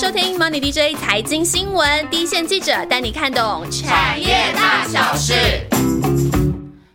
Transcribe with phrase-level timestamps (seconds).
[0.00, 5.34] 收听 Money DJ 财经新闻，第一线记者带你看懂产业大小事。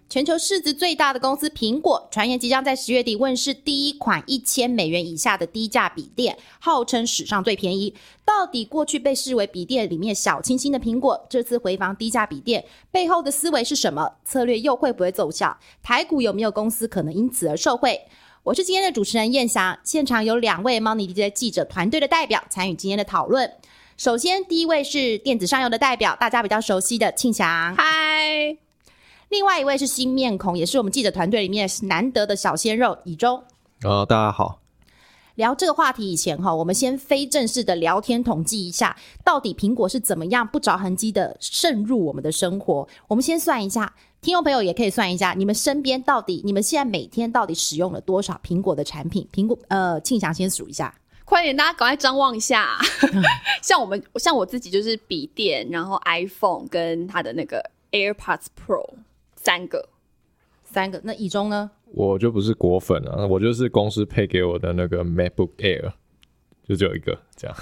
[0.07, 7.93] 全球市值最大的公司苹果，传言即将在十月底问世第一款一千美元以下的低价笔电，号称史上最便宜。
[8.23, 14.09] 到底过去被视为笔电里面小清新的苹果，这次回防低价笔电背后的思维是什么？
[14.23, 15.57] 策略又会不会奏效？
[15.81, 17.99] 台股有没有公司可能因此而受惠？
[18.43, 23.49] 我是今天的主持人燕翔，现场有两位 Money DJ 记者团队的代表参与今天的讨论。
[23.95, 27.73] 首先，第一位是电子上游的代表，大家比较熟悉的庆祥。
[27.77, 28.57] 嗨，
[29.29, 33.41] 另外一位是新面孔，也是我们记者团队里面难得的小鲜肉以中。
[33.81, 34.59] 呃，大家好。
[35.35, 42.87] 聊这个话题以前哈，我们先非正式的聊天统计一下，到底苹果是怎么样不着痕迹的渗入我们的生活。
[43.07, 49.27] 我们先算一下，听众朋友也可以算一下，你们身边到底你们现在每天到底使用了多少苹果的产品？
[49.33, 50.93] 苹果呃，庆祥先数一下，
[51.25, 52.77] 快点，大家赶快张望一下。
[53.63, 58.87] 像我们，像我自己就是笔电，然后 iPhone 跟它的那个 AirPods Pro
[59.35, 59.89] 三个，
[60.73, 60.99] 三个。
[61.03, 61.69] 那以中呢？
[61.93, 65.93] 我就不是果粉啊，我就是公司配给我的那个 MacBook Air，
[66.67, 67.55] 就只有一个这样。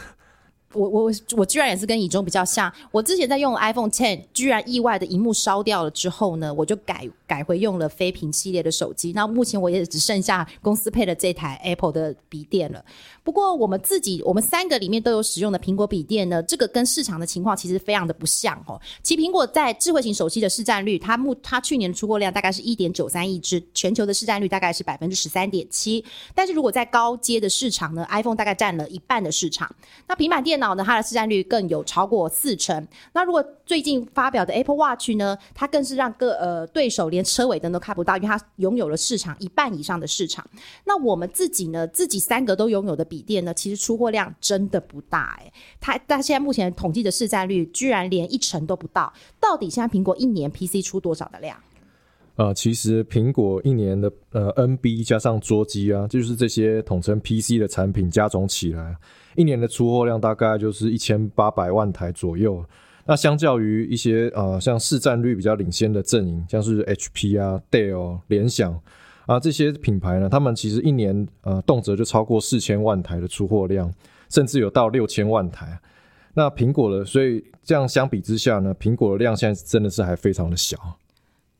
[0.73, 2.72] 我我我居然也是跟以中比较像。
[2.92, 9.14] 我之前在用 iPhone Ten，居然意外的荧幕烧掉了之后呢，我就改改回用了飞屏系列的手机。
[9.14, 12.84] 那目前我也只剩下公司配的这台 Apple 的笔电了。
[13.24, 18.78] 不过我们自己，我们三个里面都有使用的苹果笔电呢，这个跟市场的情况其实非常的不像哦。
[19.02, 26.04] 其苹果在智慧型手机的市占率，它目它去年出货量大概是一点九三亿只，全球的市占率大概是百分之十三点七。
[26.36, 29.74] 但是如果在高阶的市场呢，iPhone 大概占了一半的市场。
[30.08, 32.86] 那平板电脑呢，它的市占率更有超过四成。
[33.14, 40.45] 那如果最近发表的 Apple Watch 呢，它更是让各呃对手连车尾灯都看不到，因为它拥有了市场一半以上的市场。
[40.86, 45.52] 那我们自己呢，自己三个都拥有的笔电呢，其实出货量真的不大哎。
[45.80, 49.11] 它它现在目前统计的市占率居然连一成都不到。
[49.39, 51.58] 到底现在苹果一年 PC 出多少的量？
[52.38, 58.96] 呃，其实苹果一年的呃 NB 加上桌机啊，就是这些统称 PC 的产品加总起来，
[59.35, 62.63] 一年的出货量大概就是一千八百万台左右。
[63.11, 68.73] 那相较于一些呃像市占率比较领先的阵营，像是 HP 啊、Dell、联想
[69.25, 73.94] 啊这些品牌呢，他们其实一年呃动辄就超过四千万台的出货量，
[74.29, 75.77] 甚至有到六千万台。
[76.35, 80.78] 那苹果的，所以这样相比之下呢，苹果的量现在真的是还非常的小。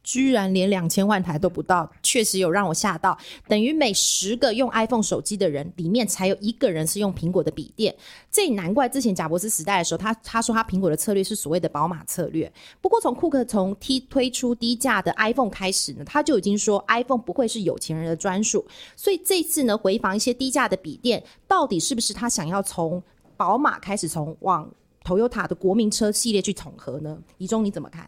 [0.04, 3.18] 居然连两千万台都不到，确实有让我吓到。
[3.48, 7.96] 等于每十个用 iPhone 手机的人里面，才有一个人是用苹果的笔电。
[8.32, 12.52] 这也难怪之前贾伯斯时代的时候，他他说他苹果的策略是所谓的宝马策略。
[12.82, 18.66] 不过从库克从 T 推出低价的 iPhone 开始呢，他就已经说 iPhone 不会是有钱人的专属。
[18.96, 23.02] 所以这次呢，回防一些低价的笔电，到底是不是他想要从
[23.38, 24.70] 宝马开始，从往
[25.04, 27.18] Toyota 的国民车系列去统合呢？
[27.38, 28.08] 怡中你怎么看？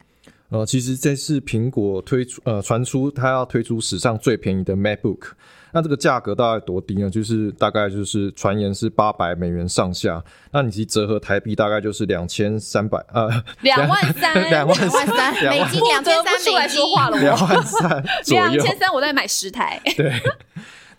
[0.53, 5.31] 呃，其实这次苹果推出呃传出它要推出史上最便宜的 MacBook，
[5.71, 7.09] 那这个价格大概多低呢？
[7.09, 13.27] 就是大概就是传言是八百美元上下，那你其实折合台币大概就是两千三百呃
[13.61, 19.81] 两万三两万三美金两千三出来说话了，两万三 两千三我再买十台。
[19.97, 20.13] 对，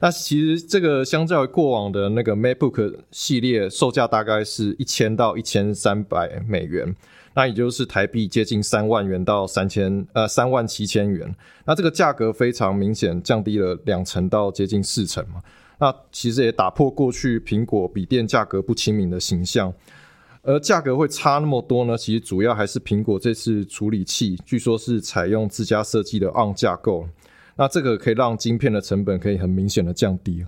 [0.00, 6.92] 那其实这个相较于过往的那个 MacBook 系列，售价大概是一千到一千三百美元。
[7.34, 11.34] 那也就是台币接近三万元到三千呃三万七千元，
[11.66, 15.42] 那这个价格非常明显降低了两成到接近四成嘛。
[15.80, 19.74] 那其实也打破过去苹果笔电价格不亲民的形象，
[20.42, 21.98] 而价格会差那么多呢？
[21.98, 27.08] 其实主要还是苹果这次处理器，据说是采用自家设计的 ARM 架构，
[27.56, 30.46] 那这个可以让晶片的成本可以很明显的降低。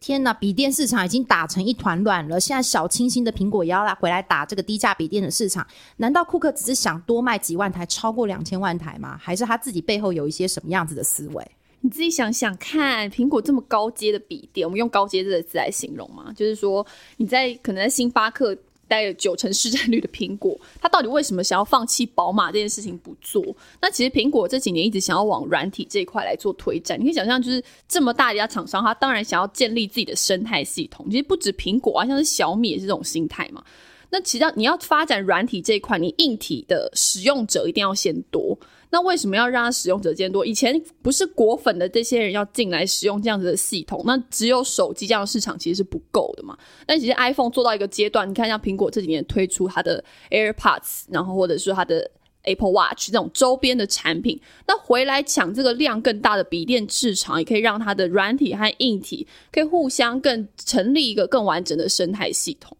[0.00, 2.38] 天呐，笔电市场已经打成一团乱了。
[2.38, 5.66] 现在小清新的苹果也要来回来打这个低价笔电的市场，
[5.96, 9.18] 难道库克只是想多卖几万台，超过两千万台吗？
[9.20, 11.44] 还是他自己背后有一些什么样子的思维？
[11.80, 16.32] 你自己想想看，苹果这么高阶的笔电，我们用高阶这个词来形容吗？
[16.34, 18.56] 就是说你在可能在星巴克。
[18.88, 23.44] 带着九成市占率的苹果，它到底为什么想要放弃宝马这件事情不做？
[23.80, 26.98] 那其实苹果这几年一直想要往软体这一块来做推展。
[26.98, 31.06] 你可以想象，就是这么大一家厂商，他当然想要建立自己的生态系统。
[31.10, 33.62] 其实不止苹果啊，像是小米也是这种心态嘛。
[34.10, 38.58] 那其实你要发展软体这一块，你硬体的使用者一定要先多。
[38.90, 40.46] 那为什么要让它使用者渐多？
[40.46, 46.56] 以前不是果粉的这些人要进来使用这样子的系统，那只有手机这样的市场其实是不够的嘛。
[46.86, 52.10] 但其实 iPhone 做到一个阶段，你看像苹果这几年推出它的 AirPods，然后或者是它的
[52.44, 62.74] Apple Watch 这种周边的产品，那回来抢这个量更大的笔电市场，也可以让它的软体和硬体可以互相更成立一个更完整的生态系统。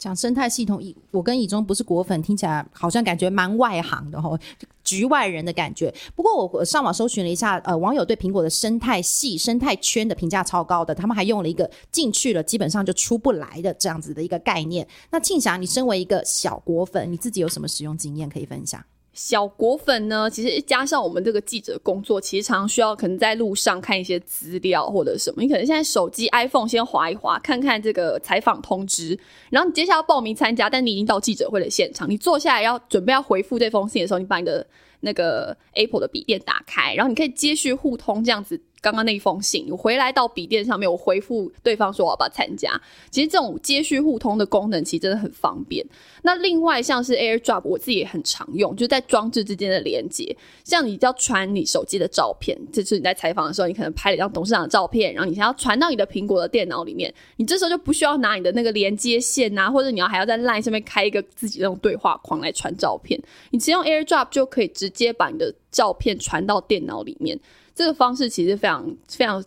[0.00, 4.36] 讲生态系统，以我跟以中不是果粉，听起来好像感觉蛮外行的哦，
[4.82, 5.94] 局外人的感觉。
[6.16, 14.88] 不过我上网搜寻了一下，呃，网友对苹果的生态系、生态圈的评价超高的，他们还用了一个进去了基本上就出不来的这样子的一个概念。
[15.10, 18.82] 那庆祥，你身为一个小果粉，你自己有什么使用经验可以分享？
[19.12, 25.42] 小果粉呢，其实加上我们这个记者工作，其实常常需要可能在路上看一些资料或者什么。
[25.42, 29.18] 你可能现在手机 iPhone 先划一划，看看这个采访通知，
[29.50, 34.64] 然后你接下来要报名参加，但你已经到记者会的现场，你坐下来要准备要回复这封信的时候，你把你的
[35.00, 38.60] 那个 Apple 的笔电打开，然后你可以接续互通这样子。
[38.82, 42.80] 刚刚那一封信，我回来到笔电上面，我回复对方说我要不要参加。
[43.10, 45.84] 其实这种接续互通的功能，其实真的很方便。
[46.22, 50.34] 那另外像是 AirDrop，我自己也很常用，就在装置之间的连接。
[50.64, 63.20] 像你要传你手机的照片，就是你在采访的时候，你可能拍了一张董事长的照片，然后你想要传到你的苹果的电脑里面，你这时候就不需要拿你的那个连接线啊，或者你要还要在 Line 上面开一个自己那种对话框来传照片。
[63.50, 67.38] 你只用 AirDrop 就可以直接把你的照片传到电脑里面。
[67.74, 69.42] 这个方式其实非常非常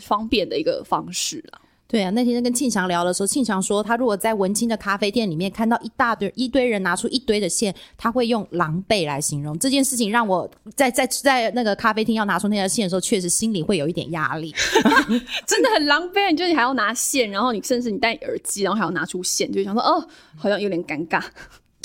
[0.00, 1.60] 方便的一个方式了。
[1.88, 10.10] 对啊，那天跟庆祥聊的时候，庆祥说他如果在文青的咖啡店里面看到一大堆一堆人拿出一堆的线，他会用狼狈来形容这件事情。
[10.10, 14.54] 让我在在在那个咖啡厅要拿出那条线的时候，确实心里会有一点压力，
[15.46, 16.30] 真的很狼狈。
[16.30, 20.02] 你就你还要拿线，然后你甚至你戴耳机，然后还要拿出线，就想说哦，
[20.34, 21.22] 好像有点尴尬。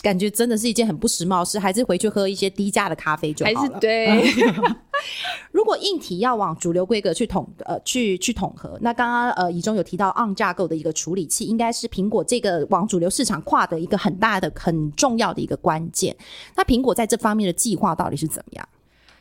[0.02, 3.60] 感觉真的是一件很不时髦事，还是回去喝一些低价的咖啡就好了。
[3.60, 4.24] 还是对。
[5.52, 16.16] 如果硬体要往主流规格去统呃去去统合，那刚刚呃以中有提到 on 架构的一个处理器，应该是苹果这个往主流市场跨的一个很大的很重要的一个关键。
[16.56, 18.68] 那苹果在这方面的计划到底是怎么样？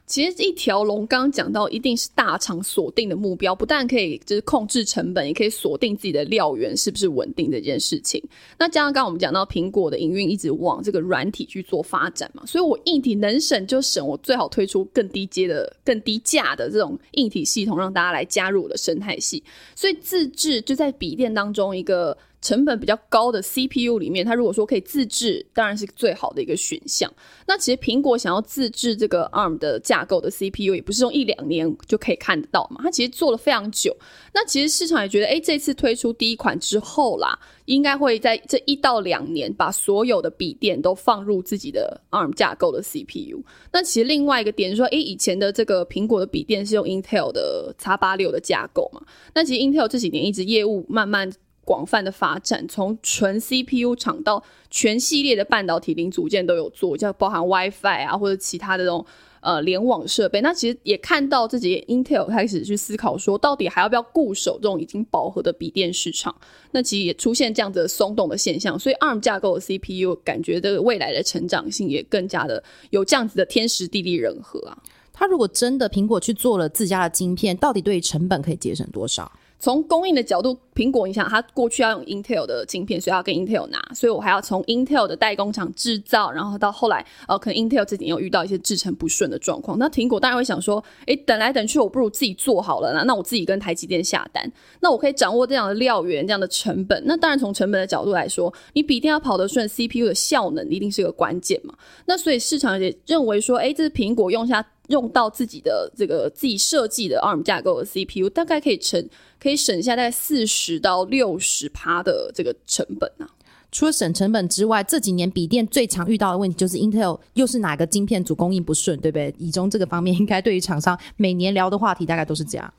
[0.06, 8.22] 其实一条龙刚刚讲到，一定是大厂锁定的目标，不但可以就是控制成本，也可以锁定自己的料源是不是稳定这件事情。
[8.56, 19.42] 那加上刚刚我们讲到苹果的营运一直往这个软体去做发展嘛，所以我硬体能省就省，我最好推出更低阶的、更低价的这种硬体系统，让大家来加入我的生态系。
[19.74, 22.16] 所以自制就在笔电当中一个。
[22.42, 27.12] 成本比较高的 CPU 里面，它如果说可以自制，当然是最好的一个选项。
[27.46, 32.80] 那其实苹果想要自制这个 ARM 的架构的 CPU，也不是用一两年就可以看得到嘛。
[32.82, 33.96] 它其实做了非常久。
[34.32, 43.42] 那其实市场也觉得，哎，这次推出第一款之后啦，应该会在这一到两年把所有的笔电都放入自己的 ARM 架构的 CPU。
[43.72, 49.00] 那其实另外一个点是说，哎，以前的这个苹果的笔电是用 Intel 的 x 八六的架构嘛。
[49.34, 51.32] 那其实 Intel 这几年一直业务慢慢。
[51.66, 54.40] 广泛的发展，从纯 CPU 厂到
[54.70, 59.04] 全系列的半导体零组件都有做，像包含 WiFi 啊或者其他的这种
[59.40, 60.40] 呃联网设备。
[60.40, 66.32] 那其实也看到自己 Intel 开始去思考说，到底还要不要固守这种已经饱和的笔电市场？
[66.70, 68.78] 那其实也出现这样的松动的现象。
[68.78, 74.78] 所以 ARM 架构的 CPU 感觉的未来的成长性也更加的有这样子的天时地利人和啊。
[75.12, 79.32] 它如果真的苹果去做了自家的晶片，到底对成本可以节省多少？
[79.58, 89.78] 从供应的角度，苹果你想，它过去要用 Intel 的晶片，所以要跟 Intel 拿，所以我还要从 Intel 的代工厂制造，然后到后来，呃，可能 Intel 自己又遇到一些制程不顺的状况。
[89.78, 94.50] 那苹果当然会想说，诶，等来等去，我不如自己做好了，那那我自己跟台积电下单，
[94.80, 97.02] 那我可以掌握这样的料源，这样的成本。
[97.06, 101.74] 那当然从成本的角度来说，你笔电要跑得顺，CPU 的效能一定是个关键嘛。
[102.04, 104.64] 那所以市场也认为说，诶，这是苹果用下。
[104.88, 109.08] 用到自己的这个自己设计的 ARM 架构的 CPU，大概可以省
[109.40, 113.28] 可以省下大概四十到六十趴的这个成本啊。
[113.72, 119.34] 除了省成本之外，这几年笔电最常遇到的问题就是 Intel 又是哪个晶片组供应不顺，对不对？
[119.38, 122.72] 以中这个方面，应该对于厂商每年聊的话题大概都是这样。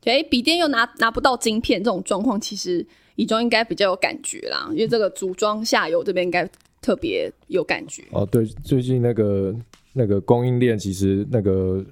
[0.00, 2.84] 对，笔电又拿拿不到晶片这种状况，其实
[3.16, 6.50] 以中应该比较有感觉啦，因为这个组装下游这边应该
[6.80, 8.02] 特别有感觉。
[8.10, 9.54] 哦，对，最近那个。
[9.92, 11.84] 那个供应链其实那个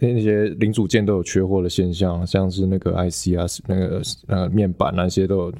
[0.00, 5.52] 那些零组件都有缺货的现象，像是那个 IC 啊，那个呃面板那些都有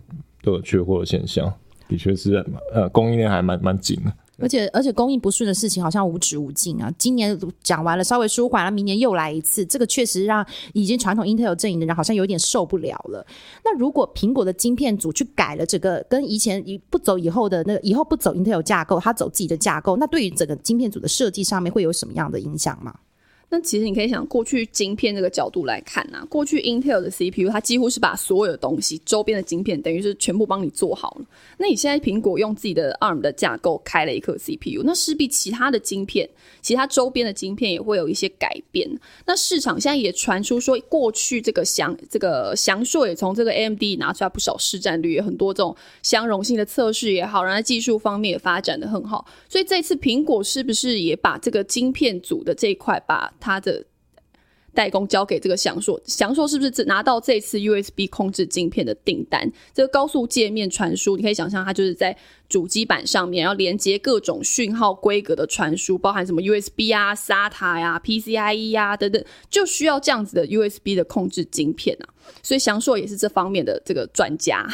[0.42, 1.52] 都有缺货的现象，
[1.88, 4.12] 的确是呃供应链还蛮蛮紧的。
[4.38, 6.92] 而且而且供应不顺的事情好像无止无尽啊！
[6.98, 13.24] 今年讲完了，稍微舒缓了，明年又来一次，这个确实让已经传统 Intel 阵营的人好像有点受不了了。
[13.64, 22.94] 那如果苹果的晶片组去改了这个跟以前一不走以后的那个以后不走 Intel 架构，它走自己的架构，那对于整个晶片组的设计上面会有什么样的影响吗？
[23.50, 31.26] 那其实你可以想，过去晶片这个角度来看啊，过去 Intel 的 CPU 它几乎是把所有的东西周边的晶片等于是全部帮你做好了。
[31.58, 36.28] 那你现在苹果用自己的 ARM 的架构开了一颗 CPU，那势必其他的晶片、
[36.60, 38.90] 其他周边的晶片也会有一些改变。
[39.26, 49.26] 那市场现在也传出说，过去这个翔这个翔硕也从这个 AMD 拿出来不少市占率，很多这种相容性的测试也好，然后技术方面也发展的很好。
[49.48, 53.84] 所以这次苹果是不是也把这个晶片组的这一块把它的
[54.72, 59.48] 代工交给这个翔硕，翔硕是不是只拿到这次 USB 控制晶片的订单？
[59.74, 62.16] 这个高速界面传输，你可以想象，它就是在
[62.48, 72.08] 主机板上面，要连接各种讯号规格的传输，包含什么 USB 啊、SATA 呀、PCIe 呀等等，就需要这样子的 USB 的控制晶片啊。
[72.42, 74.66] 所以翔硕也是这方面的这个专家。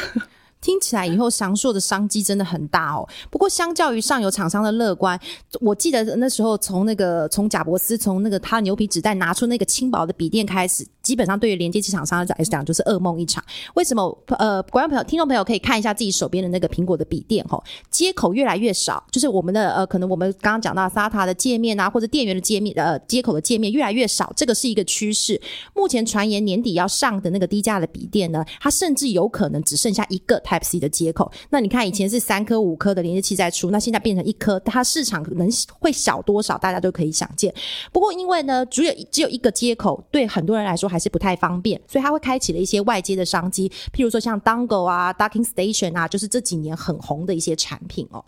[0.61, 3.07] 听起来以后翔硕的商机真的很大哦。
[3.29, 5.19] 不过相较于上游厂商的乐观，
[5.59, 13.43] 我记得那时候从那个从贾伯斯从那个他牛皮纸袋拿出那个轻薄的笔电开始，基本上对于连接器厂商来讲就是噩梦一场。
[13.73, 14.17] 为什么？
[14.39, 25.41] 呃，观众朋友、听众朋友可以看一下自己手边的那个苹果的笔电哈，接口越来越少，就是我们的呃，可能我们刚刚讲到 SATA 的界面啊，或者电源的界面呃接口的界面越来越少，这个是一个趋势。
[25.75, 30.39] 目前传言年底要上的那个低价的笔电呢，它甚至有可能只剩下一个。
[30.41, 35.49] Type C 的接口，那你看以前是三颗、五颗的连接器在出，那现在变成一颗，它市场能
[35.79, 37.53] 会小多少，大家都可以想见。
[37.91, 48.23] 不过因为呢，只有只有一个接口，对很多人来说还是不太方便，所以它会开启了一些外接的商机，譬如说像 Dongle 啊、Docking Station 啊，就是这几年很红的一些产品哦。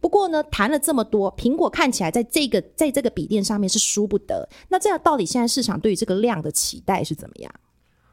[0.00, 4.48] 不过呢，谈了这么多，苹果看起来在这个在这个笔电上面是输不得。
[4.68, 7.50] 那这样到底现在市场对于这个量的期待是怎么样？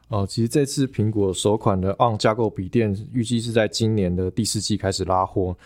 [0.07, 5.57] 哦，其实这次苹果首款的 ARM 架构笔电预计是在今年的第四季开始拉货。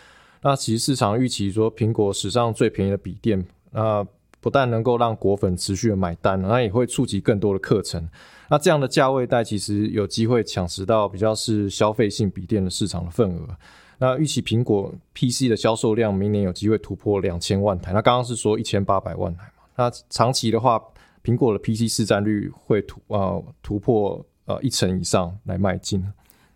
[0.41, 4.05] 那其实市场预期说，苹果史上最便宜的笔电，那
[4.39, 8.07] 不但能够让果粉持续的买单，那也会触及更多的课程。
[8.49, 13.47] 那这样的价位带，其实有机会抢食到比较是消费性笔电的市场的份额。
[13.97, 17.91] 那预期苹果 PC 的销售量明年有机会突破两千万台。
[17.93, 19.63] 那刚刚是说一千八百万台嘛？
[19.75, 20.81] 那长期的话，
[21.23, 24.25] 苹果的 PC 市占率会突啊突破。
[24.45, 26.03] 呃，一成以上来迈进。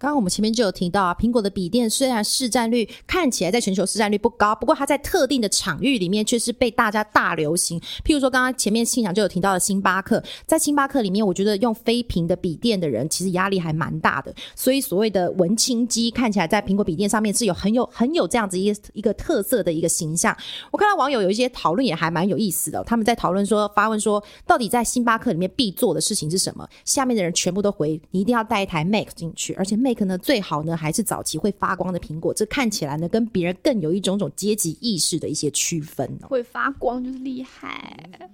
[0.04, 7.80] 刚刚我们前面就有提到啊，苹果的笔电虽然市占率看起来在全球市占率不高，不过它在特定的场域里面却是被大家大流行。
[8.04, 14.36] 譬如说，刚刚前面信长就有提到的星巴克，在星巴克里面，我觉得用非屏的笔电的人其实压力还蛮大的。
[14.58, 20.36] 所以所谓的文青机看起来在苹果笔电上面是有很有很有这样子一一个特色的一个形象。
[20.70, 26.68] 我看到网友有一些讨论也还蛮有意思的，他们在讨论说发问说，到底在星巴克里面必做的事情是什么？
[26.84, 29.93] 下面的人全部都回，你一定要带一台 Mac 进去，而且 Mac。
[29.94, 36.28] 可能最好呢，还是早期会发光的苹果，这看起来呢，跟别人更有一种种阶级意识的一些区分哦。
[36.28, 38.30] 会发光就是厉害。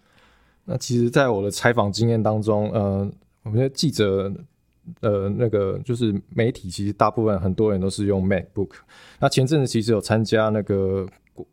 [0.65, 3.11] 那其实，在我的采访经验当中，呃，
[3.43, 4.31] 我们的记者，
[5.01, 8.71] 呃，那个就是媒体，其实大部分很多人都是用 MacBook。
[9.19, 11.07] 那前阵子其实有参加那个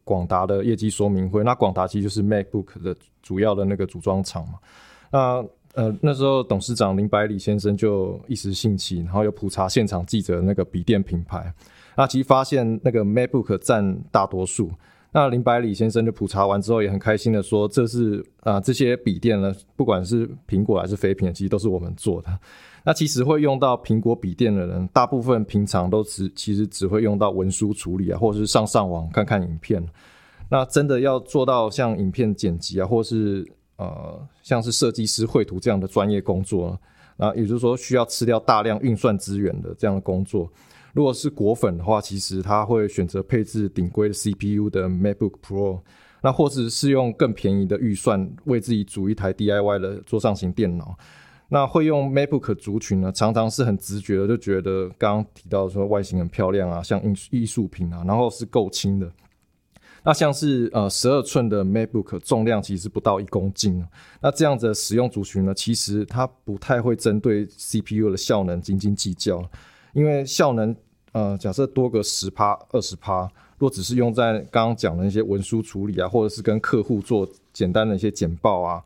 [0.04, 4.58] 广达的业绩说明会，那广达其实就是 MacBook 的主要的那个组装厂嘛。
[5.10, 5.42] 那
[5.76, 11.52] 呃，那时候董事长林百里先生就一时兴起，然后又普查现场记者那个笔电品牌，
[11.94, 14.70] 那其实发现那个 MacBook 占大多数。
[15.12, 22.28] 那林百里先生就普查完之后，也很开心的说，这是啊这些笔电呢，不管是苹果还是非屏，其实都是我们做的。
[22.82, 29.86] 那其实会用到苹果笔电的人，大部分平常都只其实只会用到文书处理啊，或者是上上网看看影片。
[30.48, 36.78] 那真的要做到像影片剪辑啊，或是呃，像是设计师绘图这样的专业工作，
[37.16, 40.50] 那也就是说需要吃掉大量运算资源的这样的工作。
[40.92, 45.80] 如果是果粉的话，其实他会选择配置顶规的 CPU 的 MacBook Pro，
[46.22, 50.96] 那或者是用更便宜的预算为自己组一台 DIY 的桌上型电脑。
[51.48, 59.08] 那会用 MacBook 族群呢，常常是很直觉的就觉得刚刚提到说外形很漂亮啊，像艺艺术品啊，然后是够轻的。
[60.06, 63.84] 那像是呃十二寸的 MacBook 重量其实不到一公斤，
[64.20, 69.42] 那这样子的使用族群呢，其实它不太会针对 CPU 的效能斤斤计较，
[69.92, 70.74] 因为效能
[71.10, 78.80] 呃假设多个十趴二十趴，若只是用在刚刚讲的那些文书处理啊，或者是跟客户做简单的一些简报啊。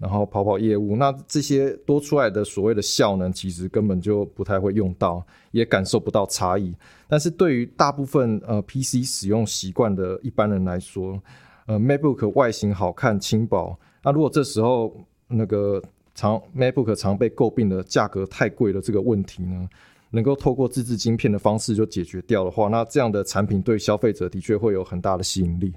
[0.00, 6.74] 然后跑跑业务，那这些多出来的所谓的效能，其实根本就不太会用到，也感受不到差异。
[7.06, 11.20] 但是对于大部分呃 PC 使用习惯的一般人来说，
[11.66, 14.96] 呃 MacBook 外形好看、轻薄，那如果这时候
[15.28, 15.82] 那个
[16.14, 19.68] 常 MacBook 常被诟病的价格太贵的这个问题呢，
[20.08, 25.74] 能够透过自制晶片的方式就解决掉的话，那这样的产品对消费者的确会有很大的吸引力。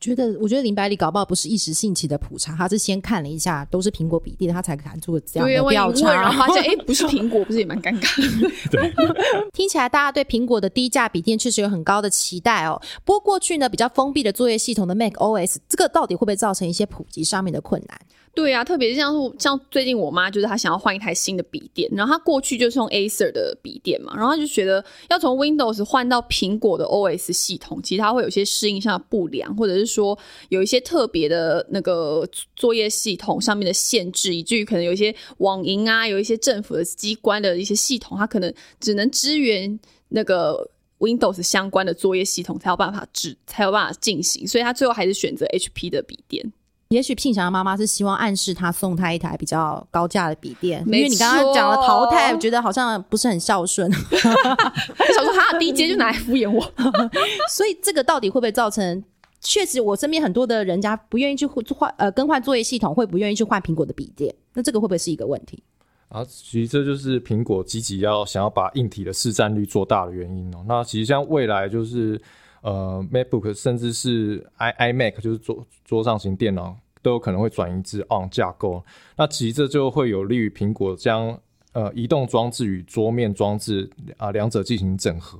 [0.00, 6.32] 觉得，我觉得林百里搞不好不是一时兴起的普查，他是先看了一下都是苹果笔电，他才敢做这样，的调我一问，然查。
[6.32, 8.90] 后发现 哎，不是苹果，不是也蛮尴尬的。
[9.52, 12.80] 听起来大家对苹果的低价笔电确实有很高的期待哦。
[13.04, 18.00] 不过过去呢，比较封闭的作业系统的 Mac OS，这个到底会不会造成一些普及上面的困难？
[18.32, 30.18] 对啊，特别像是像最近我妈就是她想要换一台新的笔电，然后她过去就是用 Acer 的笔电嘛，然后她就觉得要从 Windows 换到苹果的 OS 系统，其实它会有些适应上的不良，或者是说
[30.48, 40.70] 有一些特别的那个作业系统上面的限制，以至于可能有一些网银啊，有一些政府的机关的一些系统，它可能只能支援那个。
[41.00, 46.52] Windows 相关的作业系统才有办法制，才有办法进行，所以他最后还是选择 HP 的笔电。
[46.90, 56.60] 也许聘祥的妈妈是希望暗示他送他一台比较高价的笔电，因为你刚刚讲了淘汰，我觉得好像不是很孝顺， 我想说，哈，第一阶就拿来敷衍我。
[57.48, 59.04] 所以这个到底会不会造成？
[59.40, 65.62] 确实，我身边很多的人家不愿意去换呃更换作业系统，会不愿意去换苹果的笔电，那这个会不会是一个问题？
[66.08, 70.64] 啊，其实这就是苹果积极要想要把硬体的市占率做大的原因哦。
[70.66, 72.20] 那其实像未来就是
[72.62, 78.84] 呃 MacBook 甚至是 i iMac 就是桌桌上型电脑都有可能会转移至 ARM 架构。
[79.16, 81.38] 那其实这就会有利于苹果将
[81.72, 85.38] 呃移动装置与桌面装置啊两者进行整合，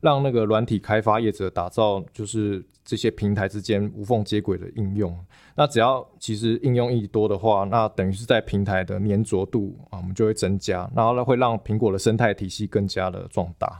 [0.00, 5.16] 让那个软体开发业者打造就是这些平台之间无缝接轨的应用。
[5.54, 13.78] 那只要其实应用一多的话，那等于是在平台的粘着度啊，我们就会增加，然后呢会让苹果的生态体系更加的壮大。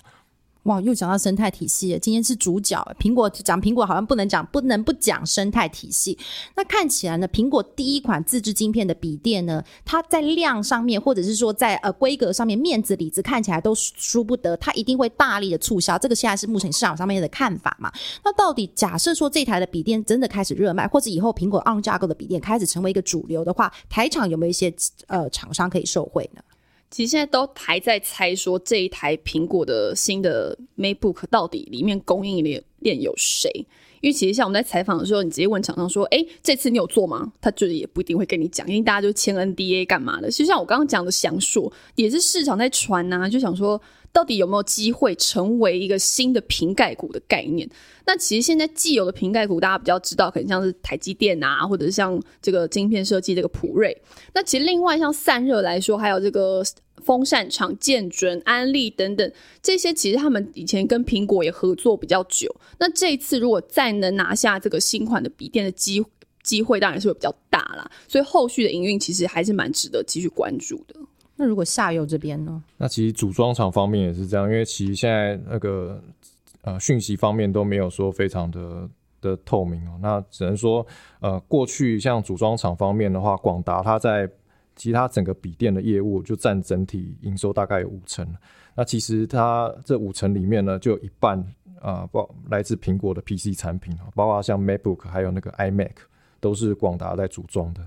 [0.69, 2.79] 哇，又讲到生态体系了，今天是主角。
[3.01, 6.17] 苹果讲苹果好像不能讲，不能不讲生态体系。
[6.55, 15.97] 那看起来呢，苹果第一款自制晶片的笔电呢，它在量上面，或者是说在呃规格上面，面子里子看起来都输不得，它一定会大力的促销。
[15.97, 17.91] 这个现在是目前市场上面的看法嘛？
[18.23, 24.71] 那到底假设说这台的笔电真的开始热卖，或者以后苹果 ARM 架构的笔电开始成为一个主流的话，台厂有没有一些
[25.07, 26.43] 呃厂商可以受惠呢？
[26.91, 33.51] 其实现在都还在猜说这一台苹果的新的 MacBook 到底里面供应链链有谁？
[34.01, 40.31] 因为其实像我们在采访的时候，你直接问厂商说：“哎，这次你有做吗？”他就是也不一定会跟你讲，因为大家就签 NDA 干嘛的。
[40.31, 43.81] 其实像我刚刚讲的详述，也是市场在传呐、就想说
[44.13, 47.69] 到底有没有机会成为一个新的瓶盖股的概念？
[48.07, 53.97] 那其实现在既有的瓶盖股，大家比较知道，可能像是台积电啊，或者是像这个晶片设计这个普瑞。
[54.35, 56.65] 那其实另外像散热来说，还有这个
[57.05, 62.53] 风扇厂、建准、安利等等，这些其实他们以前跟苹果也合作比较久。
[62.79, 66.03] 那这一次如果再能拿下这个新款的笔电的机
[66.43, 67.89] 机会，当然是会比较大啦。
[68.09, 70.97] 所以后续的营运其实还是蛮值得继续关注的。
[71.41, 72.61] 那如果下游这边呢？
[72.77, 76.03] 那其实组装厂方面也是这样，因为其实现在那个
[76.63, 78.89] 呃讯息方面都没有说非常的
[79.21, 79.97] 的透明哦。
[80.03, 80.85] 那只能说
[81.21, 84.29] 呃过去像组装厂方面的话，广达它在
[84.75, 88.27] 其他整个笔电的业务就占整体营收大概有五成。
[88.75, 91.39] 那其实它这五成里面呢，就有一半
[91.81, 95.95] 啊包来自苹果的 PC 产品哦，包括像 MacBook 还有那个 iMac
[96.41, 97.87] 都是广达在组装的。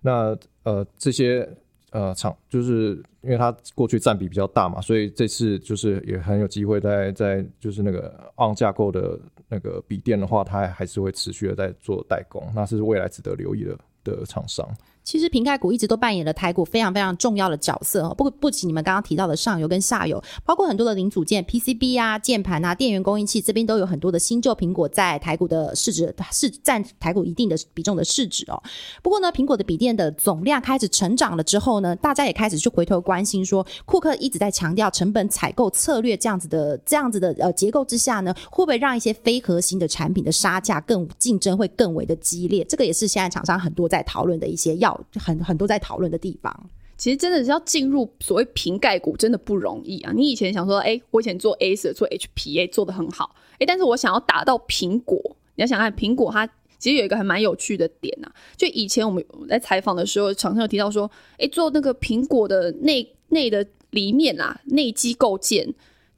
[0.00, 1.48] 那呃这些
[1.90, 14.68] 呃厂就是因为它过去占比比较大嘛，所以这次就是也很有机会在在就是那个 ARM 架构的那个笔电的话，它还是会持续的在做代工，那是未来值得留意的的厂商。
[15.08, 28.62] 其实瓶盖股一直都扮演了台股非常非常重要的角色哦，不不仅你们刚刚提到的上游跟下游，包括很多的零组件、PCB 啊、键盘啊、电源供应器这边都有很多的新旧苹果在台股的市值是占台股一定的比重的市值哦。
[29.02, 42.62] 不过呢，苹果的笔电的总量开始成长了之后呢，大家也开始去回头关心说，库克一直在强调成本采购策略这样子的这样子的呃结构之下呢，会不会让一些非核心的产品的杀价更竞争会更为的激烈？
[42.64, 46.70] 这个也是现在厂商很多在讨论的一些要很很多在讨论的地方。
[46.96, 50.12] 其实真的是要进入所谓瓶盖股，真的不容易啊！
[50.12, 55.16] 你以前想说，哎、我以前做 AS、做 HPA、做的很好，哎、但是我想要达到苹果，
[55.54, 56.48] 你要想看苹果它。
[56.80, 65.74] 其实有一个还蛮有趣的点呐、就以前我们在采访的时候，厂商有提到说，哎，做那个苹果的内内的里面啊，内机构件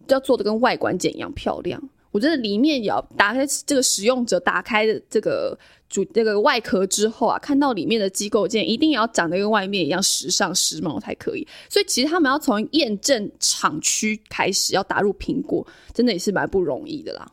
[0.09, 1.83] 要做的跟外观件一样漂亮。
[2.11, 11.47] 我觉得里面也要打开这个使用者打开的这个主这个外壳之后啊，看到里面的机构件一定要长得跟外面一样时尚时髦才可以。
[11.69, 17.31] 所以其实他们要从验证厂区开始要打入苹果，真的也是蛮不容易的啦。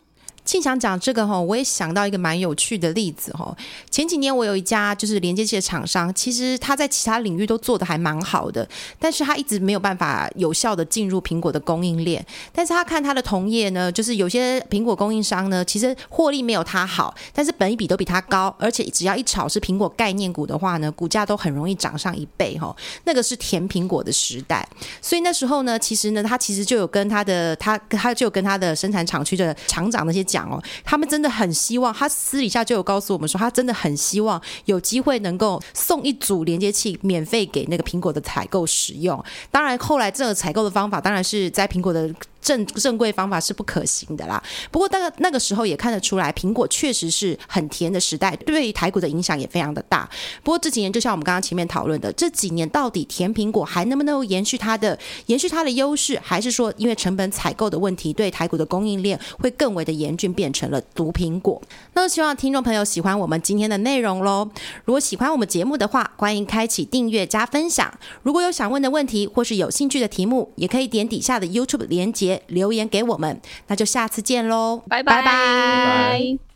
[0.47, 3.53] 庆祥讲这个哈，我也想到一个蛮有趣的例子哈。
[3.91, 8.65] 前几年我有一家就是连接器的厂商，其实他在其他领域都做的还蛮好的，
[8.97, 12.25] 但是他一直没有办法有效的进入苹果的供应链。
[12.53, 22.73] 但是他看他的同业呢，就是有些苹果供应商呢，其实获利没有他好，但是本一比都比他高，而且只要一炒是苹果概念股的话呢，股价都很容易涨上一倍哈。
[23.03, 24.65] 那个是甜苹果的时代，
[25.01, 39.23] 所以那时候呢，其实呢，他其实就有跟他的他他就跟他的生产厂区的厂长那些讲讲哦，他们真的很希望，他私底下就有告诉我们说，他真的很希望有机会能够送一组连接器免费给那个苹果的采购使用。
[39.49, 42.13] 当然，后来这个采购的方法当然是在苹果的。
[42.41, 44.41] 正正规方法是不可行的啦。
[44.71, 50.09] 不过，那个那个时候也看得出来，苹果确实是很甜的时代，对于台股的影响也非常的大。
[50.43, 61.61] 不过这几年，就像我们刚刚前面讨论的，这几年到底甜苹果还能不能延续它的延续它的优势，还是说因为成本采购的问题，对台股的供应链会更为的严峻，变成了毒苹果？
[61.93, 64.49] 那希望听众朋友喜欢我们今天的内容喽。
[64.85, 67.91] 如果喜欢我们节目的话，欢迎开启订阅加分享。
[68.23, 72.26] 如果有想问的问题或是有兴趣的题目，也可以点底下的 YouTube 连接。
[72.47, 76.46] 留言给我们，那就下次见喽，拜拜。